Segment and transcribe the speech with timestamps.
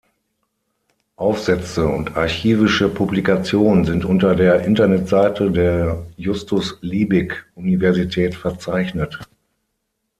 [1.17, 9.19] Aufsätze und archivische Publikationen sind unter der Internetseite der Justus Liebig-Universität verzeichnet.